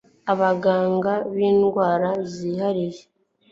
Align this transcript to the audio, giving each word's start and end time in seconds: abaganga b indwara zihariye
abaganga 0.31 1.13
b 1.35 1.37
indwara 1.49 2.09
zihariye 2.31 3.03